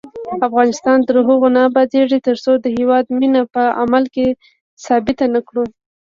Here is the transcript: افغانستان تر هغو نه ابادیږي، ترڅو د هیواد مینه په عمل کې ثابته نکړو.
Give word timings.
افغانستان 0.47 0.97
تر 1.07 1.15
هغو 1.27 1.47
نه 1.55 1.61
ابادیږي، 1.69 2.19
ترڅو 2.27 2.51
د 2.59 2.65
هیواد 2.77 3.05
مینه 3.19 3.41
په 3.53 3.63
عمل 3.81 4.03
کې 4.15 4.27
ثابته 4.85 5.25
نکړو. 5.35 5.63